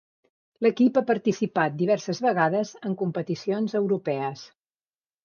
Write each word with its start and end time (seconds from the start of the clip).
L'equip 0.65 0.95
ha 1.01 1.03
participat 1.09 1.75
diverses 1.81 2.21
vegades 2.27 2.71
en 2.91 2.97
competicions 3.03 3.77
europees. 3.81 4.43